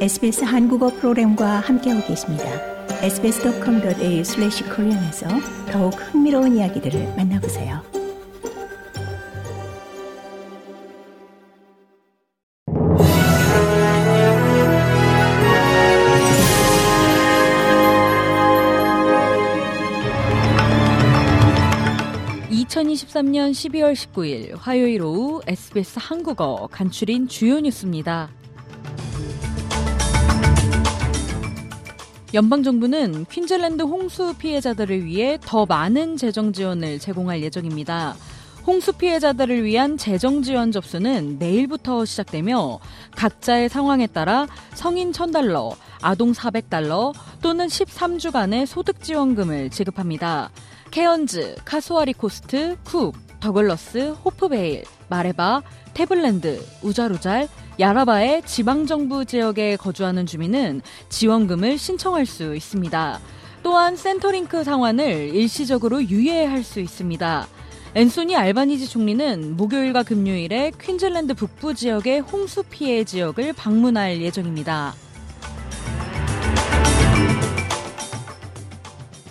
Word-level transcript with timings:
SBS 0.00 0.44
한국어 0.44 0.88
프로그램과 0.88 1.60
함께하고 1.60 2.06
계십니다. 2.06 2.44
sbs.com.au/korean에서 3.02 5.28
더욱 5.70 5.92
흥미로운 5.92 6.56
이야기들을 6.56 7.16
만나보세요. 7.18 7.82
(2023년 22.48 23.50
12월 23.50 23.92
19일) 23.92 24.54
화요일 24.56 25.02
오후 25.02 25.42
SBS 25.46 25.98
한국어 26.00 26.66
간추린 26.72 27.28
주요 27.28 27.60
뉴스입니다. 27.60 28.30
연방 32.32 32.62
정부는 32.62 33.26
퀸즐랜드 33.28 33.82
홍수 33.82 34.34
피해자들을 34.38 35.04
위해 35.04 35.36
더 35.40 35.66
많은 35.66 36.16
재정 36.16 36.52
지원을 36.52 37.00
제공할 37.00 37.42
예정입니다. 37.42 38.14
홍수 38.64 38.92
피해자들을 38.92 39.64
위한 39.64 39.96
재정 39.96 40.42
지원 40.42 40.70
접수는 40.70 41.38
내일부터 41.40 42.04
시작되며 42.04 42.78
각자의 43.16 43.68
상황에 43.68 44.06
따라 44.06 44.46
성인 44.74 45.10
1000달러, 45.10 45.74
아동 46.02 46.30
400달러 46.30 47.12
또는 47.42 47.66
13주간의 47.66 48.66
소득 48.66 49.02
지원금을 49.02 49.70
지급합니다. 49.70 50.50
케언즈, 50.92 51.56
카소아리 51.64 52.12
코스트, 52.12 52.76
쿡, 52.84 53.16
더글러스, 53.40 54.10
호프베일, 54.24 54.84
마레바, 55.08 55.62
태블랜드, 55.94 56.64
우잘우잘, 56.82 57.48
야라바의 57.80 58.42
지방정부 58.42 59.24
지역에 59.24 59.76
거주하는 59.76 60.26
주민은 60.26 60.82
지원금을 61.08 61.78
신청할 61.78 62.26
수 62.26 62.54
있습니다. 62.54 63.18
또한 63.62 63.96
센터링크 63.96 64.62
상환을 64.62 65.34
일시적으로 65.34 66.02
유예할 66.02 66.62
수 66.62 66.78
있습니다. 66.80 67.48
앤소니 67.94 68.36
알바니지 68.36 68.86
총리는 68.86 69.56
목요일과 69.56 70.02
금요일에 70.02 70.72
퀸즐랜드 70.78 71.32
북부 71.32 71.74
지역의 71.74 72.20
홍수 72.20 72.62
피해 72.64 73.02
지역을 73.02 73.54
방문할 73.54 74.20
예정입니다. 74.20 74.94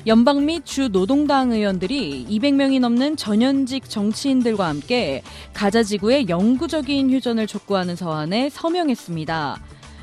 연방 0.10 0.44
및 0.44 0.66
주 0.66 0.90
노동당 0.90 1.52
의원들이 1.52 2.26
200명이 2.32 2.80
넘는 2.80 3.16
전현직 3.16 3.88
정치인들과 3.88 4.68
함께 4.68 5.22
가자 5.54 5.84
지구의 5.84 6.30
영구적인 6.30 7.12
휴전을 7.12 7.46
촉구하는 7.46 7.96
서한에 7.96 8.50
서명했습니다. 8.50 9.62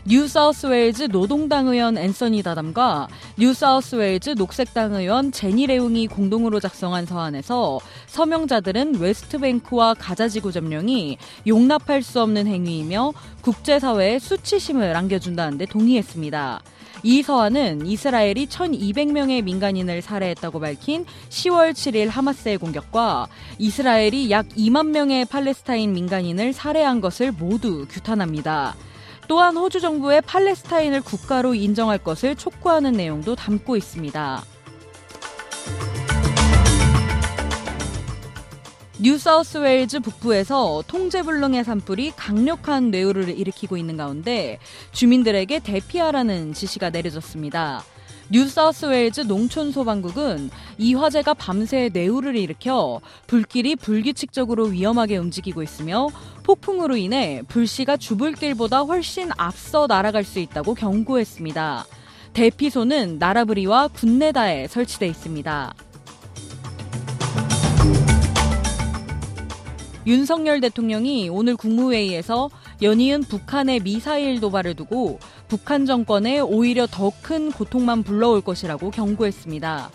뉴사우스웨일즈 0.09 1.09
노동당 1.09 1.67
의원 1.67 1.99
앤서니 1.99 2.45
다담과 2.45 3.09
뉴사우스웨일즈 3.39 4.31
녹색당 4.39 4.95
의원 4.95 5.33
제니 5.33 5.67
레웅이 5.67 6.07
공동으로 6.07 6.61
작성한 6.61 7.07
서한에서 7.07 7.81
서명자들은 8.07 9.01
웨스트뱅크와 9.01 9.95
가자지구 9.95 10.53
점령이 10.53 11.19
용납할 11.49 12.03
수 12.03 12.23
없는 12.23 12.47
행위이며 12.47 13.15
국제사회에 13.41 14.21
수치심을 14.21 14.95
안겨준다는데 14.95 15.67
동의했습니다. 15.67 16.63
이 17.03 17.23
서한은 17.25 17.85
이스라엘이 17.85 18.47
1,200명의 18.47 19.43
민간인을 19.43 20.03
살해했다고 20.03 20.61
밝힌 20.61 21.05
10월 21.31 21.73
7일 21.73 22.09
하마스의 22.11 22.59
공격과 22.59 23.27
이스라엘이 23.59 24.31
약 24.31 24.47
2만 24.51 24.91
명의 24.91 25.25
팔레스타인 25.25 25.93
민간인을 25.93 26.53
살해한 26.53 27.01
것을 27.01 27.33
모두 27.33 27.87
규탄합니다. 27.91 28.77
또한 29.29 29.57
호주 29.57 29.81
정부의 29.81 30.23
팔레스타인을 30.23 31.03
국가로 31.03 31.55
인정할 31.55 31.99
것을 31.99 32.37
촉구하는 32.37 32.93
내용도 32.93 33.35
담고 33.35 33.77
있습니다. 33.77 34.43
뉴사우스웨일즈 38.99 40.01
북부에서 40.01 40.83
통제불능의 40.87 41.65
산불이 41.65 42.13
강력한 42.17 42.91
뇌우를 42.91 43.29
일으키고 43.29 43.77
있는 43.77 43.97
가운데 43.99 44.59
주민들에게 44.93 45.59
대피하라는 45.59 46.55
지시가 46.55 46.91
내려졌습니다. 46.91 47.85
뉴사우스웨일즈 48.29 49.21
농촌소방국은 49.23 50.51
이 50.79 50.95
화재가 50.95 51.35
밤새 51.35 51.91
뇌우를 51.93 52.37
일으켜 52.37 53.01
불길이 53.27 53.77
불규칙적으로 53.77 54.65
위험하게 54.67 55.17
움직이고 55.19 55.63
있으며 55.63 56.09
폭풍으로 56.43 56.97
인해 56.97 57.43
불씨가 57.47 57.97
주불길보다 57.97 58.81
훨씬 58.81 59.31
앞서 59.37 59.87
날아갈 59.87 60.25
수 60.25 60.41
있다고 60.41 60.75
경고했습니다. 60.75 61.87
대피소는 62.33 63.19
나라브리와 63.19 63.89
군내다에 63.89 64.67
설치돼 64.67 65.07
있습니다. 65.07 65.75
윤석열 70.07 70.61
대통령이 70.61 71.29
오늘 71.29 71.57
국무회의에서 71.57 72.49
연이은 72.83 73.23
북한의 73.23 73.81
미사일 73.81 74.41
도발을 74.41 74.75
두고 74.75 75.19
북한 75.49 75.87
정권에 75.87 76.41
오히려 76.41 76.87
더 76.87 77.13
큰 77.23 77.51
고통만 77.51 78.03
불러올 78.03 78.41
것이라고 78.41 78.91
경고했습니다. 78.91 79.91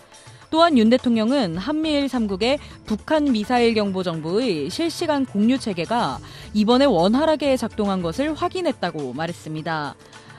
또한 0.50 0.76
윤 0.76 0.90
대통령은 0.90 1.56
한미일 1.56 2.06
3국의 2.08 2.58
북한 2.84 3.24
미사일 3.24 3.72
경보 3.72 4.02
정보의 4.02 4.68
실시간 4.68 5.24
공유 5.24 5.58
체계가 5.58 6.18
이번에 6.52 6.84
원활하게 6.84 7.56
작동한 7.56 8.02
것을 8.02 8.34
확인했다고 8.34 9.14
말했습니다. 9.14 9.94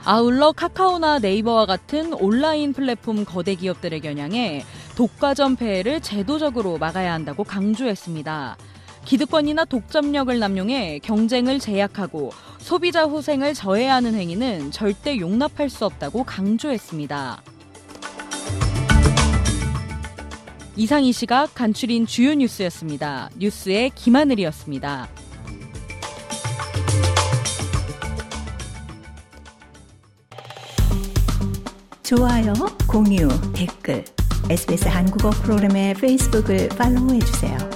아울러 0.06 0.52
카카오나 0.52 1.18
네이버와 1.20 1.66
같은 1.66 2.14
온라인 2.14 2.74
플랫폼 2.74 3.26
거대 3.26 3.56
기업들의 3.56 4.02
겨냥해 4.02 4.64
독과점 4.96 5.56
폐해를 5.56 6.02
제도적으로 6.02 6.78
막아야 6.78 7.14
한다고 7.14 7.44
강조했습니다. 7.44 8.58
기득권이나 9.06 9.66
독점력을 9.66 10.38
남용해 10.38 11.00
경쟁을 11.00 11.60
제약하고 11.60 12.32
소비자 12.64 13.04
후생을 13.04 13.54
저해하는 13.54 14.16
행위는 14.16 14.72
절대 14.72 15.20
용납할 15.20 15.70
수 15.70 15.86
없다고 15.86 16.24
강조했습니다. 16.24 17.44
이상 20.78 21.04
이 21.04 21.12
시각 21.12 21.54
간추린 21.54 22.08
주요 22.08 22.34
뉴스였습니다. 22.34 23.30
뉴스의 23.38 23.92
김하늘이었습니다. 23.94 25.10
좋아요, 32.02 32.54
공유, 32.88 33.28
댓글, 33.54 34.06
SBS 34.50 34.88
한국어 34.88 35.32
프로그램의 35.32 35.96
페이스북을 35.96 36.70
팔로우해주세요. 36.70 37.73